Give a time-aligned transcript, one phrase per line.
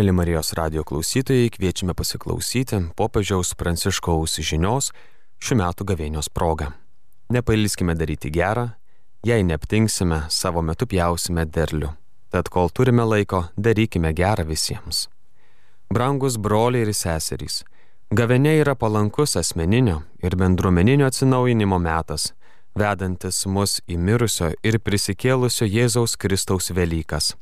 [0.00, 4.86] Mėly Marijos radio klausytojai, kviečiame pasiklausyti popiežiaus Pranciškaus žinios
[5.44, 6.70] šių metų gavėnios proga.
[7.28, 8.70] Nepailskime daryti gerą,
[9.28, 11.90] jei neaptinksime, savo metu pjausime derlių.
[12.32, 15.02] Tad kol turime laiko, darykime gerą visiems.
[15.92, 17.60] Brangus broliai ir seserys,
[18.08, 22.30] gavėnė yra palankus asmeninio ir bendruomeninio atsinaujinimo metas,
[22.72, 27.34] vedantis mus į mirusio ir prisikėlusio Jėzaus Kristaus Velykas.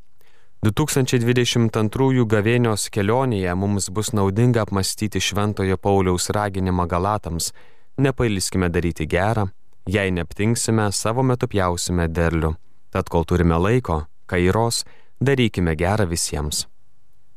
[0.59, 7.53] 2022 gavėnios kelionėje mums bus naudinga apmastyti Šventojo Pauliaus raginimą Galatams-
[8.05, 9.53] nepailskime daryti gerą,
[9.87, 12.57] jei neptinksime, savo metu pjausime derlių.
[12.91, 14.85] Tad kol turime laiko, kairos,
[15.23, 16.67] darykime gerą visiems.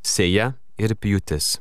[0.02, 1.60] Seja ir pjūtis.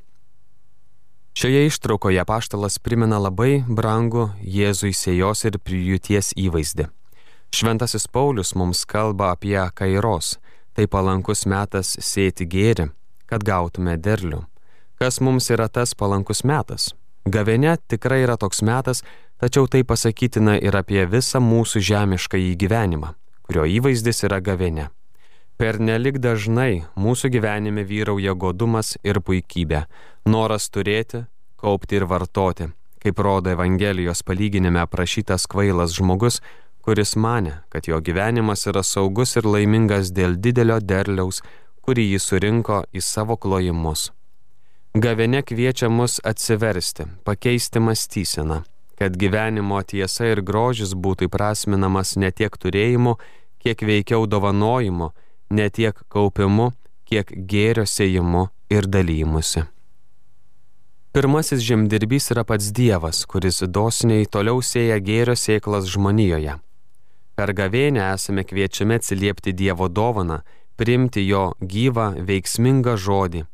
[1.35, 6.89] Šioje ištraukoje paštalas primena labai brangų Jėzui sėjos ir pjūties įvaizdį.
[7.53, 10.39] Šventasis Paulius mums kalba apie kairos
[10.75, 12.89] tai palankus metas sėti gėri,
[13.27, 14.45] kad gautume derlių.
[15.01, 16.91] Kas mums yra tas palankus metas?
[17.25, 19.03] Gavėne tikrai yra toks metas,
[19.41, 23.13] tačiau tai pasakytina ir apie visą mūsų žemišką įgyvenimą,
[23.45, 24.89] kurio įvaizdis yra gavėne.
[25.61, 29.83] Per nelik dažnai mūsų gyvenime vyrauja godumas ir puikybė,
[30.25, 31.25] noras turėti,
[31.61, 36.39] kaupti ir vartoti, kaip rodo Evangelijos palyginime aprašytas kvailas žmogus,
[36.81, 41.41] kuris mane, kad jo gyvenimas yra saugus ir laimingas dėl didelio derliaus,
[41.81, 44.09] kurį jis surinko į savo klojimus.
[44.93, 48.63] Gavene kviečia mus atsiversti, pakeisti mąstyseną,
[48.99, 53.15] kad gyvenimo tiesa ir grožis būtų įprasminamas ne tiek turėjimu,
[53.63, 55.11] kiek veikiau dovanojimu,
[55.55, 56.71] ne tiek kaupimu,
[57.07, 59.63] kiek gėrio sėjimu ir dalymusi.
[61.11, 66.53] Pirmasis žemdirbys yra pats Dievas, kuris dosniai toliau sėja gėrio sėklas žmonijoje.
[67.35, 70.41] Per gavėnę esame kviečiami atsiliepti Dievo dovaną,
[70.75, 73.45] priimti jo gyvą, veiksmingą žodį.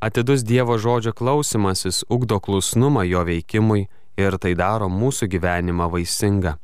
[0.00, 6.54] Atidus Dievo žodžio klausimasis ugdo klusnumą jo veikimui ir tai daro mūsų gyvenimą vaisingą.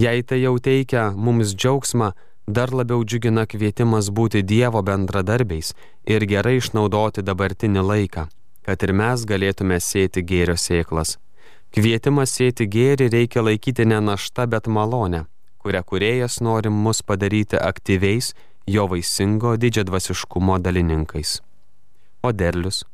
[0.00, 2.10] Jei tai jau teikia mums džiaugsmą,
[2.46, 5.72] dar labiau džiugina kvietimas būti Dievo bendradarbiais
[6.04, 8.28] ir gerai išnaudoti dabartinį laiką,
[8.66, 11.16] kad ir mes galėtume sėti gėrio sėklas.
[11.72, 15.29] Kvietimas sėti gėrį reikia laikyti ne našta, bet malonę
[15.62, 18.32] kurią kuriejas nori mus padaryti aktyviais
[18.66, 21.40] jo vaisingo didžiadvasiškumo dalininkais.
[22.22, 22.84] O derlius?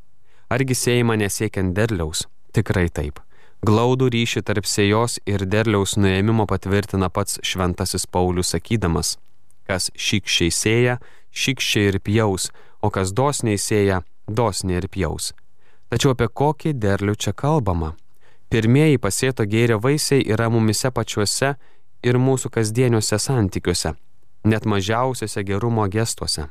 [0.50, 2.26] Argi sėjama nesiekiant derliaus?
[2.55, 3.19] Tikrai taip.
[3.66, 9.16] Glaudų ryšį tarp sėjos ir derliaus nuėmimo patvirtina pats šventasis Paulius sakydamas,
[9.66, 10.99] kas šykščiai sėja,
[11.32, 12.50] šykščiai ir pjaus,
[12.84, 15.32] o kas dosniai sėja, dosniai ir pjaus.
[15.91, 17.94] Tačiau apie kokį derlių čia kalbama?
[18.53, 21.56] Pirmieji pasėto gėrio vaisiai yra mumise pačiuose
[22.06, 23.94] ir mūsų kasdieniuose santykiuose,
[24.47, 26.47] net mažiausiuose gerumo gestuose.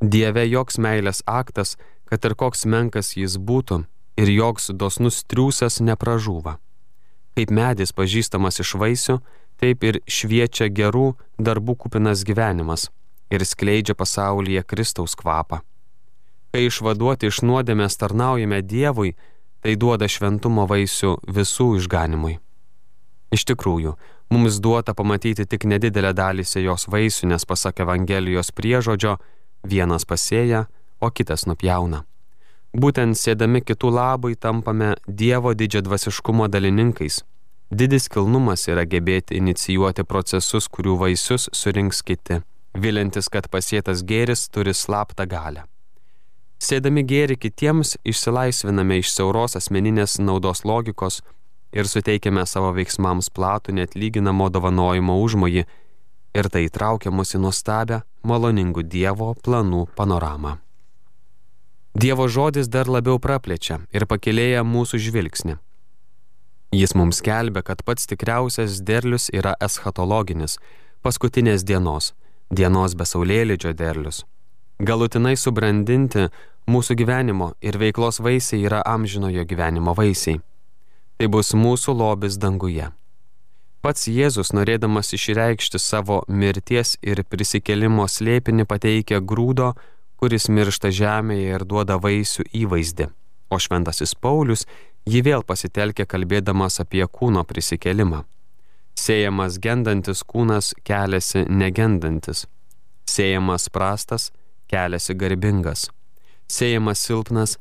[0.00, 1.76] Dieve joks meilės aktas,
[2.08, 3.82] kad ir koks menkas jis būtų,
[4.20, 6.58] ir joks dosnus triūsas nepražūva.
[7.38, 9.18] Kaip medis pažįstamas iš vaisių,
[9.58, 12.88] taip ir šviečia gerų darbų kupinas gyvenimas
[13.30, 15.60] ir skleidžia pasaulyje Kristaus kvapą.
[16.54, 19.16] Kai išvaduoti iš nuodėmės tarnaujame Dievui,
[19.60, 22.38] tai duoda šventumo vaisių visų išganimui.
[23.34, 23.96] Iš tikrųjų,
[24.30, 29.16] mums duota pamatyti tik nedidelę dalį sėjos vaisių, nes pasak Evangelijos priežodžio,
[29.64, 30.66] vienas pasėja,
[31.00, 32.04] o kitas nupjauna.
[32.76, 37.22] Būtent sėdami kitų labai tampame Dievo didžio dvasiškumo dalininkais.
[37.70, 42.42] Didis kilnumas yra gebėti inicijuoti procesus, kurių vaisius surinks kiti,
[42.74, 45.64] vilintis, kad pasėtas gėris turi slaptą galę.
[46.58, 51.20] Sėdami gėri kitiems išsilaisviname iš siauros asmeninės naudos logikos,
[51.72, 55.66] ir suteikiame savo veiksmams platų net lyginamo dovanojimo užmojį
[56.38, 60.58] ir tai įtraukia mus į nuostabę, maloningų Dievo planų panoramą.
[61.98, 65.56] Dievo žodis dar labiau praplečia ir pakilėja mūsų žvilgsnį.
[66.76, 70.58] Jis mums kelbė, kad pats tikriausias derlius yra eschatologinis,
[71.02, 72.12] paskutinės dienos,
[72.52, 74.26] dienos besaulėlydžio derlius.
[74.78, 76.28] Galutinai subrandinti
[76.68, 80.42] mūsų gyvenimo ir veiklos vaisiai yra amžinojo gyvenimo vaisiai.
[81.18, 82.92] Tai bus mūsų lobis danguje.
[83.82, 89.72] Pats Jėzus, norėdamas išreikšti savo mirties ir prisikelimo slėpinį, pateikia grūdo,
[90.18, 93.08] kuris miršta žemėje ir duoda vaisių įvaizdį.
[93.50, 94.66] O šventasis Paulius
[95.10, 98.24] jį vėl pasitelkia kalbėdamas apie kūno prisikelimą.
[98.98, 102.46] Sėjamas gendantis kūnas keliasi negendantis.
[103.10, 104.32] Sėjamas prastas
[104.70, 105.88] keliasi garbingas.
[106.50, 107.56] Sėjamas silpnas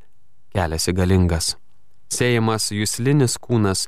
[0.53, 1.55] keliasi galingas.
[2.07, 3.87] Sėjamas jūslinis kūnas,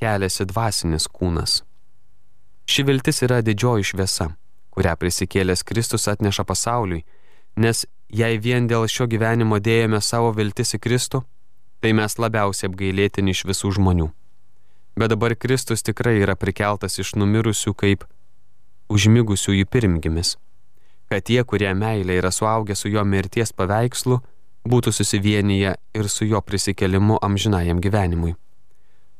[0.00, 1.60] keliasi dvasinis kūnas.
[2.70, 4.30] Ši viltis yra didžioji šviesa,
[4.74, 7.04] kurią prisikėlęs Kristus atneša pasauliui,
[7.56, 11.22] nes jei vien dėl šio gyvenimo dėjome savo viltis į Kristų,
[11.80, 14.10] tai mes labiausiai apgailėtini iš visų žmonių.
[14.98, 18.04] Bet dabar Kristus tikrai yra prikeltas iš numirusių kaip
[18.90, 20.34] užmigusiųjų pirmgimis,
[21.10, 24.18] kad tie, kurie meilė yra suaugę su jo mirties paveikslu,
[24.68, 28.34] būtų susivienyje ir su jo prisikelimu amžinajam gyvenimui.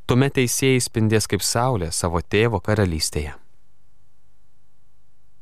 [0.06, 3.36] Tuomet teisėjai spindės kaip saulė savo tėvo karalystėje.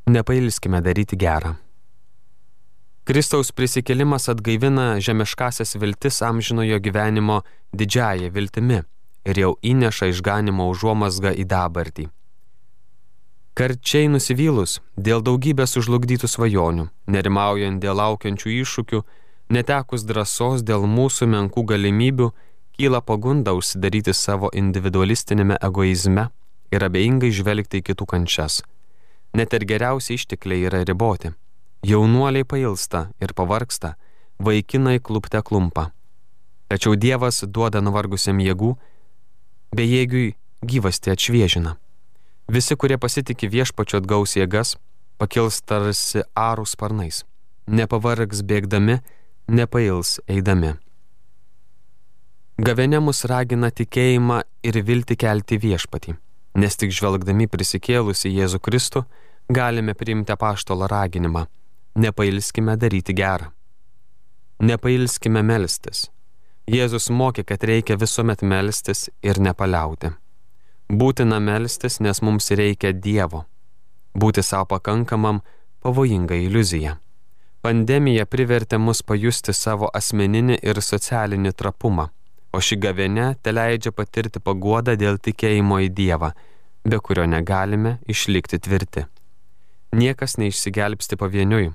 [0.09, 1.56] Nepailskime daryti gerą.
[3.09, 7.41] Kristaus prisikelimas atgaivina žemiškasias viltis amžinojo gyvenimo
[7.73, 8.83] didžiąją viltimi
[9.25, 12.09] ir jau įneša išganimo užuomasgą į dabartį.
[13.59, 19.01] Karčiai nusivylus dėl daugybės užlugdytų svajonių, nerimaujant dėl laukiančių iššūkių,
[19.49, 22.31] netekus drąsos dėl mūsų menkų galimybių,
[22.79, 26.29] kyla pagunda užsidaryti savo individualistinėme egoizme
[26.73, 28.62] ir abejingai žvelgti į kitų kančias.
[29.35, 31.33] Net ir geriausi ištekliai yra riboti.
[31.87, 33.95] Jaunuoliai pailsta ir pavarksta,
[34.43, 35.91] vaikinai klupte klumpa.
[36.69, 38.75] Tačiau Dievas duoda nuvargusiam jėgų,
[39.75, 41.77] bejėgiui gyvasti atšviežina.
[42.49, 44.77] Visi, kurie pasitikė viešpačiu atgaus jėgas,
[45.21, 47.25] pakils tarsi arų sparnais,
[47.69, 48.99] nepavargs bėgdami,
[49.49, 50.75] nepails eidami.
[52.59, 56.17] Gavene mus ragina tikėjimą ir vilti kelti viešpatį,
[56.59, 59.05] nes tik žvelgdami prisikėlusi Jėzų Kristų
[59.49, 61.47] galime priimti paštolo raginimą-
[62.05, 63.50] nepailskime daryti gerą.
[64.61, 66.11] Nepailskime melstis.
[66.67, 70.12] Jėzus mokė, kad reikia visuomet melstis ir nepaliauti.
[70.91, 73.44] Būtina melstis, nes mums reikia Dievo.
[74.15, 75.41] Būti savo pakankamam
[75.81, 76.99] pavojinga iliuzija.
[77.58, 82.05] Pandemija privertė mus pajusti savo asmeninį ir socialinį trapumą,
[82.55, 86.28] o ši gavėne te leidžia patirti paguodą dėl tikėjimo į Dievą,
[86.87, 89.02] be kurio negalime išlikti tvirti.
[89.99, 91.72] Niekas neišsigelbsti pavieniui,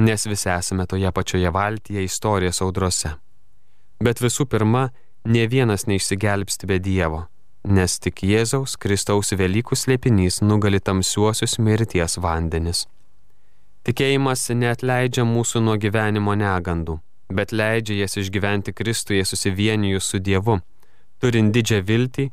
[0.00, 3.12] nes visi esame toje pačioje valtyje istorijos audrose.
[4.00, 4.86] Bet visų pirma,
[5.24, 7.26] ne vienas neišsigelbsti be Dievo,
[7.68, 12.86] nes tik Jėzaus Kristaus Velykų slėpinys nugali tamsiuosius mirties vandenis.
[13.80, 16.98] Tikėjimas neatleidžia mūsų nuo gyvenimo negandų,
[17.32, 20.58] bet leidžia jas išgyventi Kristuje susivienijus su Dievu,
[21.20, 22.26] turint didžią viltį,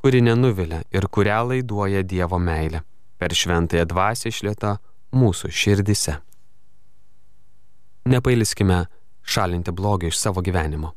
[0.00, 2.80] kuri nenuvilia ir kurią laiduoja Dievo meilė,
[3.20, 4.78] per šventąją dvasę išlieta
[5.12, 6.16] mūsų širdise.
[8.08, 8.86] Nepailiskime
[9.26, 10.94] šalinti blogį iš savo gyvenimo.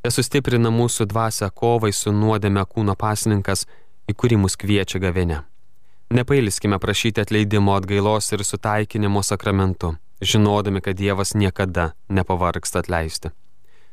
[0.00, 3.64] Tai sustiprina mūsų dvasę kovai su nuodėme kūno pasninkas,
[4.08, 5.40] į kurį mus kviečia gavinė.
[6.10, 13.28] Nepailskime prašyti atleidimo atgailos ir sutaikinimo sakramentu, žinodami, kad Dievas niekada nepavargsta atleisti.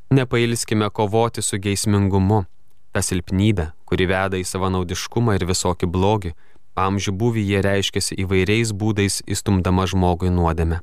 [0.10, 2.40] Nepailskime kovoti su geismingumu,
[2.92, 6.34] ta silpnybė, kuri veda į savanaudiškumą ir visokį blogį,
[6.88, 10.82] amžių buvį jie reiškiasi įvairiais būdais įstumdama žmogui nuodėme.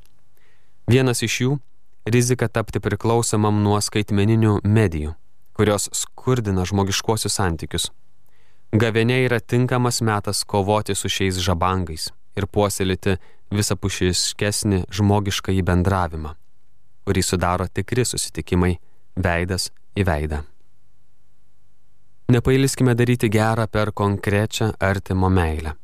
[0.87, 1.59] Vienas iš jų-
[2.15, 5.15] rizika tapti priklausomam nuo skaitmeninių medijų,
[5.53, 7.91] kurios skurdina žmogiškuosius santykius
[8.73, 13.17] Gavenė yra tinkamas metas kovoti su šiais žabangais ir puoselėti
[13.53, 16.33] visapušiškesnį žmogišką į bendravimą,
[17.05, 18.75] kurį sudaro tikri susitikimai
[19.15, 20.41] veidas į veidą.
[22.33, 25.75] Nepailiskime daryti gerą per konkrečią artimo meilę.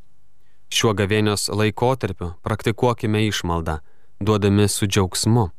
[0.71, 3.77] Šiuo gavėnios laikotarpiu praktikuokime išmaldą,
[4.19, 5.49] duodami su džiaugsmu.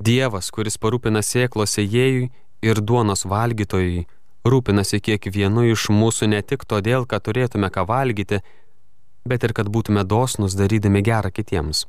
[0.00, 2.30] Dievas, kuris parūpina sėklos ėjėjui
[2.64, 4.06] ir duonos valgytojui,
[4.52, 8.40] rūpinasi kiekvienu iš mūsų ne tik todėl, kad turėtume ką valgyti,
[9.26, 11.86] bet ir kad būtume dosnus darydami gerą kitiems.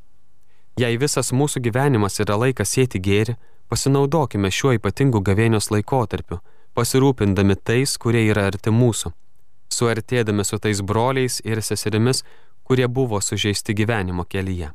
[0.77, 3.37] Jei visas mūsų gyvenimas yra laikas sėti gėri,
[3.69, 6.39] pasinaudokime šiuo ypatingu gavėnios laikotarpiu,
[6.77, 9.11] pasirūpindami tais, kurie yra arti mūsų,
[9.73, 12.23] suartėdami su tais broliais ir seserimis,
[12.63, 14.71] kurie buvo sužeisti gyvenimo kelyje.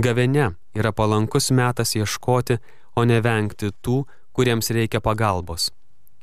[0.00, 2.60] Gavene yra palankus metas ieškoti,
[2.96, 4.04] o ne vengti tų,
[4.36, 5.70] kuriems reikia pagalbos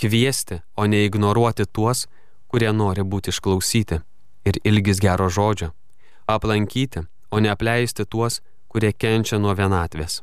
[0.02, 2.06] kviesti, o ne ignoruoti tuos,
[2.48, 4.00] kurie nori būti išklausyti
[4.48, 5.74] ir ilgis gero žodžio,
[6.28, 10.22] aplankyti, o ne apleisti tuos, kurie kenčia nuo vienatvės.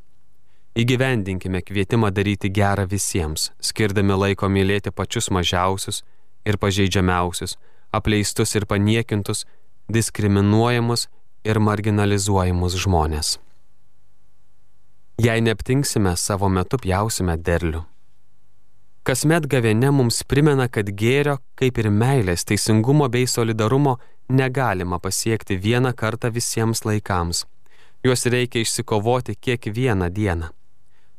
[0.75, 6.03] Įgyvendinkime kvietimą daryti gerą visiems, skirdami laiko mylėti pačius mažiausius
[6.45, 7.55] ir pažeidžiamiausius,
[7.95, 9.45] apleistus ir paniekintus,
[9.87, 11.07] diskriminuojamus
[11.47, 13.37] ir marginalizuojamus žmonės.
[15.23, 17.85] Jei neaptinksime, savo metu pjausime derlių.
[19.05, 23.99] Kasmet gavėne mums primena, kad gėrio, kaip ir meilės, teisingumo bei solidarumo
[24.33, 27.43] negalima pasiekti vieną kartą visiems laikams.
[28.01, 30.49] Juos reikia išsikovoti kiekvieną dieną.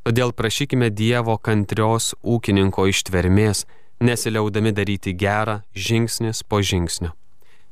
[0.02, 3.68] Todėl prašykime Dievo kantrios ūkininko ištvermės,
[4.02, 7.12] nesiliaudami daryti gerą žingsnis po žingsnio.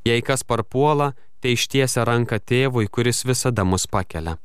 [0.06, 4.36] Jei kas parpuola, tai ištiesia ranką tėvui, kuris visada mus pakelia.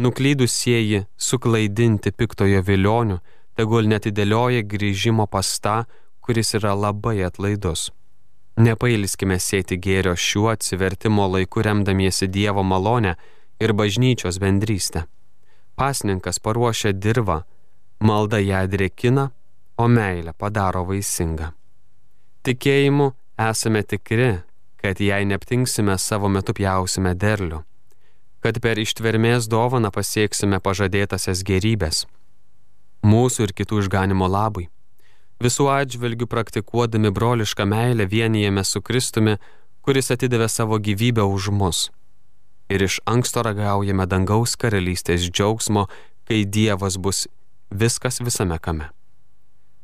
[0.00, 3.20] Nuklydusieji, suklaidinti piktojo vilionių,
[3.60, 5.82] tegul netidėlioja grįžimo pas tą,
[6.24, 7.90] kuris yra labai atlaidus.
[8.60, 13.14] Nepailskime sėti gėrio šiuo atsivertimo laiku remdamiesi Dievo malonę
[13.60, 15.04] ir bažnyčios bendrystę.
[15.76, 17.42] Pasninkas paruošia dirbą,
[18.04, 19.30] malda ją drėkina,
[19.80, 21.52] o meilė padaro vaisingą.
[22.44, 24.30] Tikėjimu esame tikri,
[24.80, 27.62] kad jei neptinksime savo metu pjausime derlių,
[28.44, 32.06] kad per ištvermės dovaną pasieksime pažadėtasias gerybės.
[33.02, 34.68] Mūsų ir kitų išganimo labui.
[35.40, 39.38] Visų atžvilgių praktikuodami brolišką meilę vienijame su Kristumi,
[39.80, 41.88] kuris atidavė savo gyvybę už mus.
[42.68, 45.86] Ir iš anksto ragaujame dangaus karalystės džiaugsmo,
[46.28, 47.24] kai Dievas bus
[47.70, 48.90] viskas visame kame.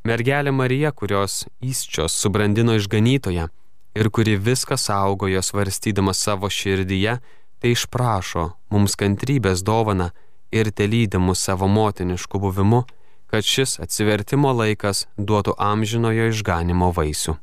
[0.07, 3.49] Mergelė Marija, kurios įsčios subrandino išganytoje
[3.97, 7.17] ir kuri viską saugojo svarstydama savo širdyje,
[7.59, 10.13] tai išprašo mums kantrybės dovana
[10.53, 12.85] ir telydimus savo motinišku buvimu,
[13.27, 17.37] kad šis atsivertimo laikas duotų amžinojo išganimo vaisių.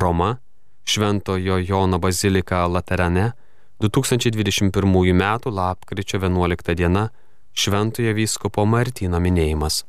[0.00, 0.36] Roma,
[0.84, 3.32] Šventojo Jono bazilika Laterane,
[3.80, 5.38] 2021 m.
[5.46, 7.08] lapkričio 11 d.
[7.54, 9.84] Šventojo vyskupo Martino minėjimas.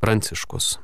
[0.00, 0.78] Pranciškus.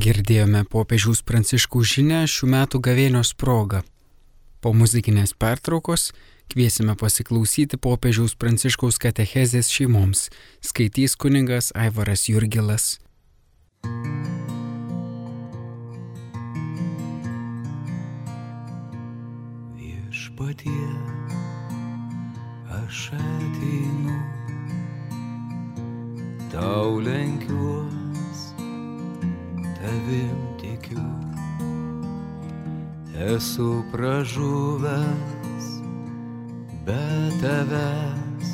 [0.00, 3.82] Girdėjome popiežiaus pranciškų žinę šių metų gavėnios progą.
[4.60, 6.10] Po muzikinės pertraukos
[6.50, 10.26] kviesime pasiklausyti popiežiaus pranciškaus katechezės šeimoms,
[10.64, 12.98] skaitys kuningas Aivaras Jurgilas.
[19.78, 20.90] Viešpatie,
[22.82, 24.18] aš ateinu,
[26.52, 28.46] tau lenkiuos,
[29.80, 31.08] tavim tikiu.
[33.20, 35.39] Esu pražuvęs
[36.90, 38.48] be tavęs,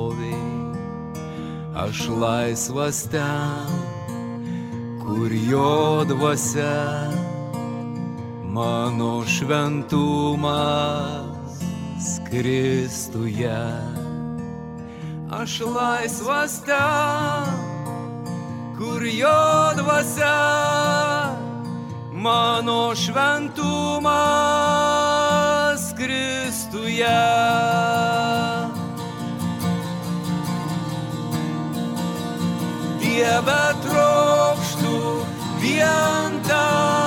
[1.92, 3.68] aš laisvas ten,
[5.04, 7.12] kur jo dvasia,
[8.48, 10.56] mano šventumas
[12.32, 13.64] Kristuje.
[15.32, 17.52] Aš laisvas ten,
[18.80, 20.40] kur jo dvasia,
[22.16, 23.92] mano šventumas
[26.00, 27.20] Kristuje.
[33.22, 35.00] Dieve trokštų
[35.62, 37.01] vien tavęs,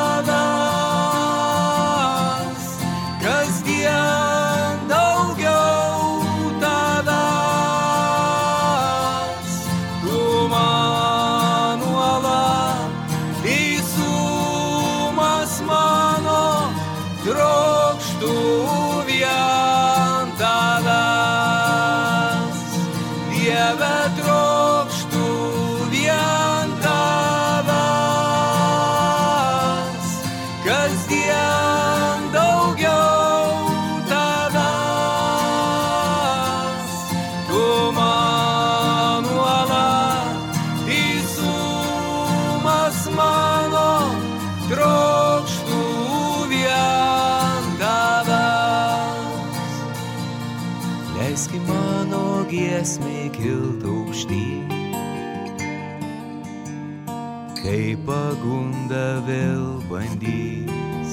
[59.95, 61.13] bandys,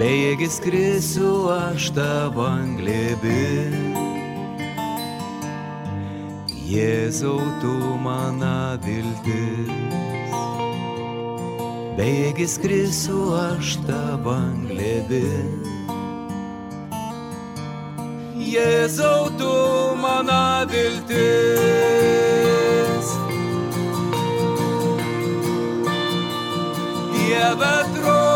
[0.00, 3.76] bejėgis krisiu aš tavo anglėbin.
[6.66, 10.40] Jėzau, tu mana viltis,
[12.00, 15.52] bejėgis krisiu aš tavo anglėbin.
[18.56, 19.52] Jėzau, tu
[20.00, 22.35] mano viltis.
[27.36, 28.35] Dieve trokštų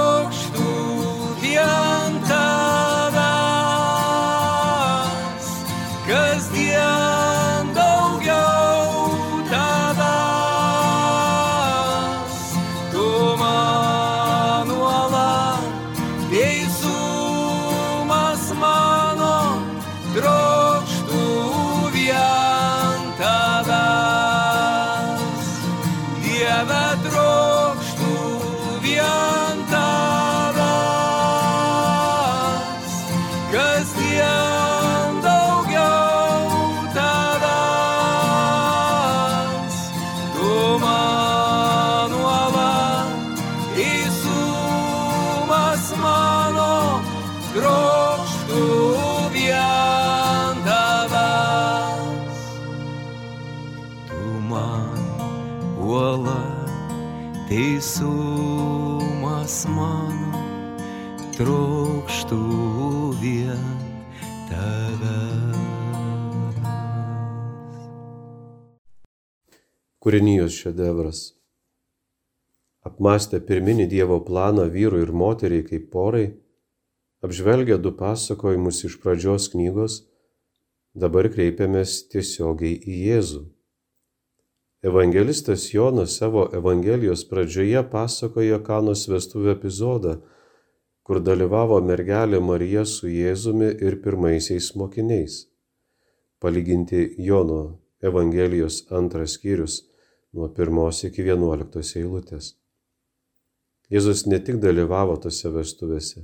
[70.00, 71.18] Kūrinijos šedevras.
[72.88, 76.22] Apmastę pirminį Dievo planą vyrui ir moteriai kaip porai,
[77.20, 79.98] apžvelgę du pasakojimus iš pradžios knygos,
[80.96, 83.42] dabar kreipiamės tiesiogiai į Jėzų.
[84.88, 90.16] Evangelistas Jonas savo Evangelijos pradžioje pasakoja Kanos vestuvių epizodą,
[91.04, 95.42] kur dalyvavo mergelė Marija su Jėzumi ir pirmaisiais mokiniais.
[96.40, 97.62] Palyginti Jono
[98.00, 99.89] Evangelijos antras skyrius
[100.32, 102.54] nuo pirmos iki vienuoliktos eilutės.
[103.90, 106.22] Jėzus ne tik dalyvavo tose vestuvėse,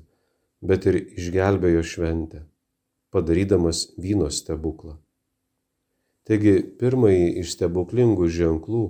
[0.62, 2.44] bet ir išgelbėjo šventę,
[3.10, 4.94] padarydamas vyno stebuklą.
[6.26, 8.84] Taigi pirmąjį iš stebuklingų ženklų,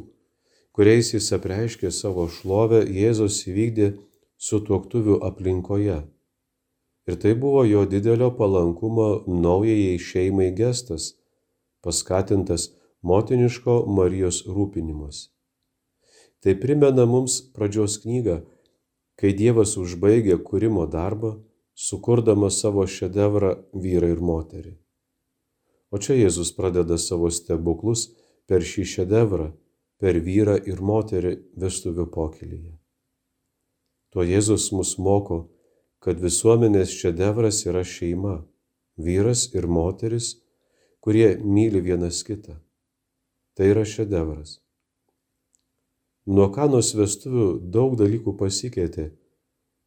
[0.76, 3.90] kuriais jis apreiškė savo šlovę, Jėzus įvykdė
[4.36, 5.98] su tuoktuvių aplinkoje.
[7.06, 11.14] Ir tai buvo jo didelio palankumo naujajai šeimai gestas,
[11.84, 12.70] paskatintas
[13.06, 15.28] motiniško Marijos rūpinimas.
[16.42, 18.40] Tai primena mums pradžios knygą,
[19.16, 21.36] kai Dievas užbaigė kūrimo darbą,
[21.76, 24.74] sukurdamas savo šedevrą vyrą ir moterį.
[25.92, 28.08] O čia Jėzus pradeda savo stebuklus
[28.48, 29.52] per šį šedevrą,
[30.00, 32.74] per vyrą ir moterį vestuvių pokylyje.
[34.12, 35.46] Tuo Jėzus mus moko,
[36.00, 38.42] kad visuomenės šedevras yra šeima,
[38.96, 40.34] vyras ir moteris,
[41.00, 42.60] kurie myli vienas kitą.
[43.56, 44.58] Tai yra šedevras.
[46.28, 49.06] Nuo kanos vestuvių daug dalykų pasikeitė,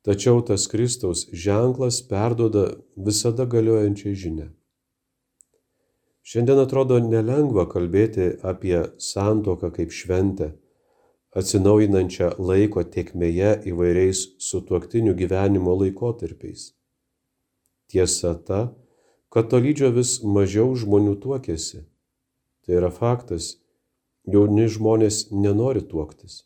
[0.07, 2.63] tačiau tas Kristaus ženklas perdoda
[2.95, 4.47] visada galiojančią žinę.
[6.29, 10.49] Šiandien atrodo nelengva kalbėti apie santoką kaip šventę,
[11.37, 16.71] atsinaujinančią laiko tiekmėje įvairiais sutuoktinių gyvenimo laikotarpiais.
[17.89, 18.63] Tiesa ta,
[19.29, 21.88] kad tolydžio vis mažiau žmonių tuokėsi.
[22.65, 23.55] Tai yra faktas,
[24.27, 26.43] jauni žmonės nenori tuoktis.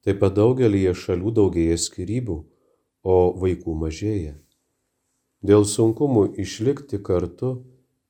[0.00, 2.38] Taip pat daugelį šalių daugėja skirybų,
[3.04, 4.34] o vaikų mažėja.
[5.44, 7.52] Dėl sunkumų išlikti kartu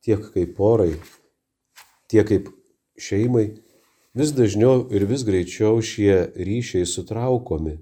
[0.03, 0.95] tiek kaip porai,
[2.11, 2.49] tiek kaip
[2.99, 3.61] šeimai,
[4.15, 7.79] vis dažniau ir vis greičiau šie ryšiai sutraukomi,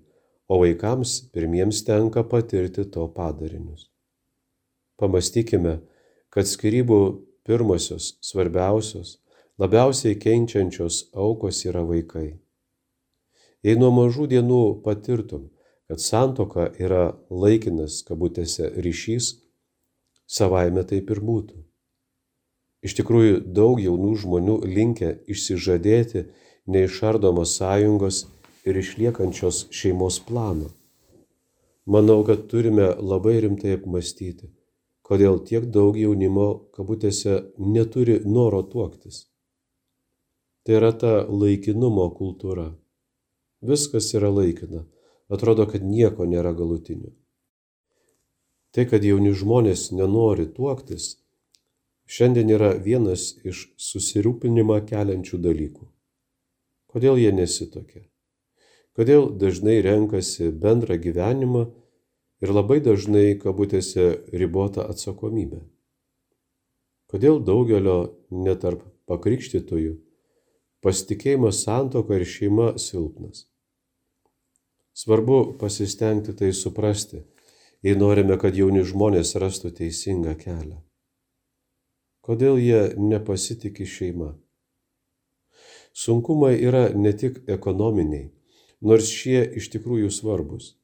[0.48, 3.88] o vaikams pirmiems tenka patirti to padarinius.
[5.00, 5.78] Pamastykime,
[6.32, 7.00] kad skirybų
[7.48, 9.16] pirmosios, svarbiausios,
[9.58, 12.28] labiausiai kenčiančios aukos yra vaikai.
[13.66, 15.48] Jei nuo mažų dienų patirtum,
[15.88, 19.32] kad santoka yra laikinas, kabutėse, ryšys,
[20.28, 21.64] savaime taip ir būtų.
[22.86, 26.28] Iš tikrųjų, daug jaunų žmonių linkia išsižadėti
[26.70, 28.26] neišardomos sąjungos
[28.68, 30.70] ir išliekančios šeimos plano.
[31.88, 34.52] Manau, kad turime labai rimtai apmastyti,
[35.08, 39.24] kodėl tiek daug jaunimo, kabutėse, neturi noro tuoktis.
[40.64, 42.68] Tai yra ta laikinumo kultūra.
[43.64, 44.84] Viskas yra laikina.
[45.32, 47.14] Atrodo, kad nieko nėra galutinio.
[48.72, 51.16] Tai, kad jauni žmonės nenori tuoktis,
[52.08, 55.88] šiandien yra vienas iš susirūpinimą keliančių dalykų.
[56.88, 58.04] Kodėl jie nesitokia?
[58.96, 61.68] Kodėl dažnai renkasi bendrą gyvenimą
[62.44, 65.62] ir labai dažnai, kabutėse, ribota atsakomybė?
[67.08, 67.98] Kodėl daugelio
[68.30, 69.94] netarp pakrikštytojų
[70.84, 73.46] pasitikėjimas santoka ir šeima silpnas?
[74.98, 77.22] Svarbu pasistengti tai suprasti,
[77.86, 80.82] jei norime, kad jauni žmonės rastų teisingą kelią.
[82.26, 84.32] Kodėl jie nepasitikė šeima?
[85.96, 88.28] Sunkumai yra ne tik ekonominiai,
[88.84, 90.74] nors šie iš tikrųjų svarbus.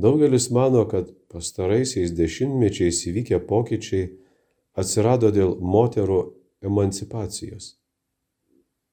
[0.00, 4.06] Daugelis mano, kad pastaraisiais dešimtmečiais įvykę pokyčiai
[4.80, 6.20] atsirado dėl moterų
[6.64, 7.74] emancipacijos.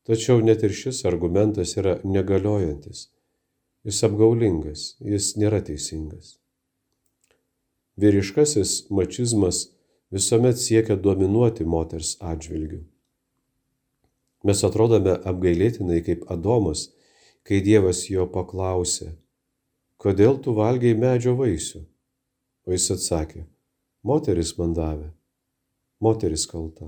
[0.08, 3.06] Tačiau net ir šis argumentas yra negaliojantis.
[3.88, 6.34] Jis apgaulingas, jis nėra teisingas.
[7.98, 9.62] Vyriškasis mačizmas
[10.12, 12.82] visuomet siekia dominuoti moters atžvilgiu.
[14.44, 16.90] Mes atrodome apgailėtinai kaip Adomas,
[17.48, 19.14] kai Dievas jo paklausė,
[20.08, 21.82] kodėl tu valgiai medžio vaisių?
[22.68, 23.42] O jis atsakė,
[24.08, 25.10] moteris man davė,
[26.04, 26.88] moteris kalta,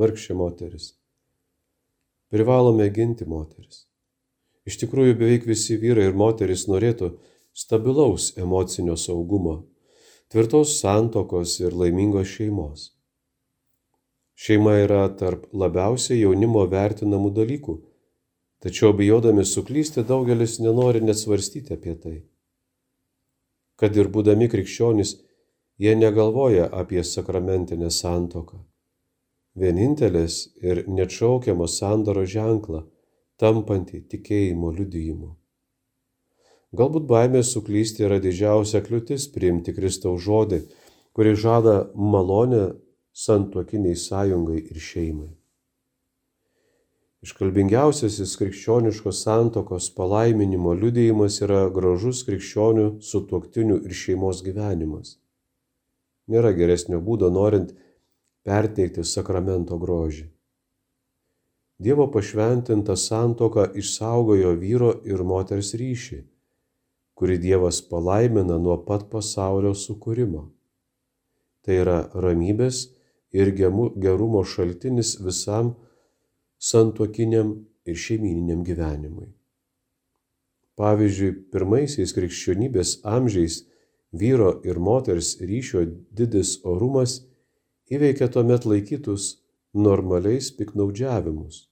[0.00, 0.94] vargšė moteris.
[2.32, 3.84] Privalome ginti moteris.
[4.64, 7.10] Iš tikrųjų, beveik visi vyrai ir moteris norėtų
[7.52, 9.58] stabilaus emocinio saugumo,
[10.32, 12.86] tvirtos santokos ir laimingos šeimos.
[14.34, 17.76] Šeima yra tarp labiausiai jaunimo vertinamų dalykų,
[18.64, 22.16] tačiau bijodami suklysti daugelis nenori net svarstyti apie tai.
[23.76, 25.10] Kad ir būdami krikščionys,
[25.76, 28.62] jie negalvoja apie sakramentinę santoką.
[29.60, 32.86] Vienintelės ir neatšaukiamos sandoro ženklą,
[33.36, 35.34] tampantį tikėjimo liudijimu.
[36.74, 40.64] Galbūt baimė suklysti yra didžiausia kliūtis priimti Kristaus žodį,
[41.14, 42.64] kuri žada malonę
[43.12, 45.34] santuokiniai sąjungai ir šeimai.
[47.24, 55.14] Iškalbingiausiasis krikščioniškos santokos palaiminimo liudėjimas yra gražus krikščionių sutuoktinių ir šeimos gyvenimas.
[56.28, 57.70] Nėra geresnio būdo norint
[58.44, 60.26] perteikti sakramento grožį.
[61.80, 66.20] Dievo pašventinta santoka išsaugojo vyro ir moters ryšį,
[67.16, 70.44] kurį Dievas palaimina nuo pat pasaulio sukūrimo.
[71.64, 72.84] Tai yra ramybės
[73.32, 75.72] ir gerumo šaltinis visam
[76.64, 79.28] santuokiniam ir šeimininiam gyvenimui.
[80.80, 83.60] Pavyzdžiui, pirmaisiais krikščionybės amžiais
[84.22, 85.84] vyro ir moters ryšio
[86.18, 87.20] didis orumas
[87.92, 89.28] įveikė tuomet laikytus
[89.86, 91.66] normaliais piknaudžiavimus,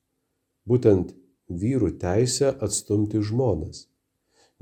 [0.69, 1.15] būtent
[1.63, 3.87] vyrų teisę atstumti žmonas,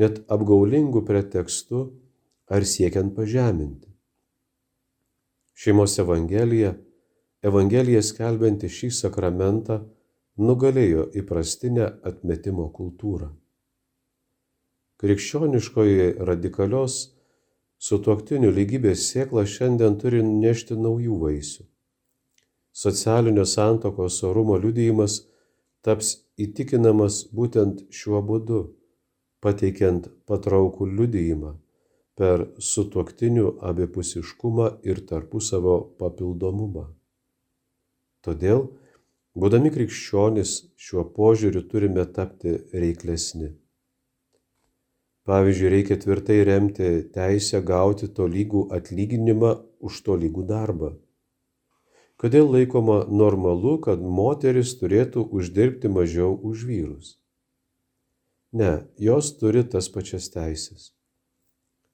[0.01, 1.83] net apgaulingų pretekstų
[2.51, 3.89] ar siekiant pažeminti.
[5.61, 6.77] Šeimos Evangelija
[7.45, 9.81] Evangelija skelbianti šį sakramentą
[10.39, 13.31] nugalėjo įprastinę atmetimo kultūrą.
[15.01, 16.97] Krikščioniškoji radikalios
[17.81, 21.65] sutuoktinių lygybės sėkla šiandien turi nešti naujų vaisių.
[22.73, 25.23] Socialinio santokos orumo liudijimas
[25.83, 28.61] taps įtikinamas būtent šiuo būdu,
[29.41, 31.57] pateikiant patraukų liudijimą
[32.21, 36.85] per sutuoktinių abipusiškumą ir tarpusavio papildomumą.
[38.21, 38.67] Todėl,
[39.39, 43.53] būdami krikščionys, šiuo požiūriu turime tapti reiklesni.
[45.29, 49.53] Pavyzdžiui, reikia tvirtai remti teisę gauti tolygų atlyginimą
[49.87, 50.97] už tolygų darbą.
[52.21, 57.15] Kodėl laikoma normalu, kad moteris turėtų uždirbti mažiau už vyrus?
[58.53, 60.91] Ne, jos turi tas pačias teisės.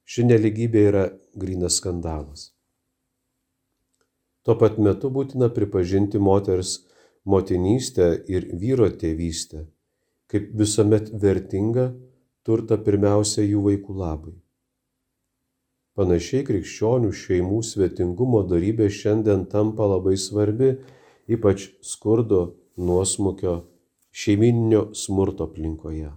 [0.07, 2.51] Ši neligybė yra grinas skandalas.
[4.46, 6.86] Tuo pat metu būtina pripažinti moters
[7.26, 9.66] motinystę ir vyro tėvystę
[10.30, 11.86] kaip visuomet vertingą
[12.46, 14.34] turtą pirmiausia jų vaikų labui.
[15.96, 20.74] Panašiai krikščionių šeimų svetingumo darybė šiandien tampa labai svarbi,
[21.30, 22.42] ypač skurdo,
[22.76, 23.56] nuosmukio,
[24.12, 26.10] šeimininio smurto aplinkoje.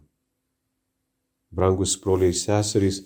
[1.55, 3.03] Brangus broliai seserys,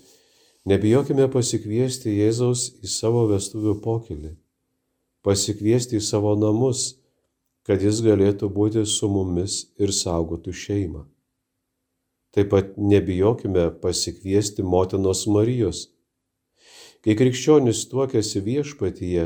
[0.67, 4.33] nebijokime pasikviesti Jėzaus į savo vestuvių pokylį
[5.23, 6.97] pasikviesti į savo namus,
[7.67, 11.05] kad jis galėtų būti su mumis ir saugotų šeimą.
[12.33, 15.87] Taip pat nebijokime pasikviesti motinos Marijos.
[17.03, 19.25] Kai krikščionis tuokiasi viešpatyje,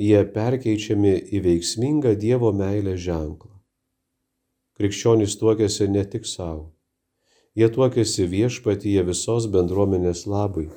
[0.00, 3.52] jie perkeičiami į veiksmingą Dievo meilę ženklą.
[4.80, 6.70] Krikščionis tuokiasi ne tik savo,
[7.58, 10.70] jie tuokiasi viešpatyje visos bendruomenės labai,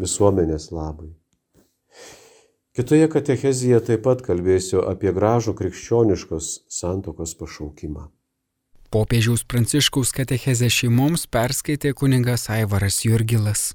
[0.00, 1.19] visuomenės labai.
[2.70, 8.06] Kitoje katechezėje taip pat kalbėsiu apie gražų krikščioniškos santokos pašaukimą.
[8.94, 13.72] Popiežiaus Pranciškaus katechezę šeimoms perskaitė kuningas Aivaras Jurgilas.